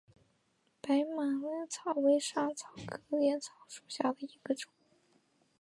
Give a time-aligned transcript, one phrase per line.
[0.81, 4.73] 白马薹草为莎草科薹草属下的一个种。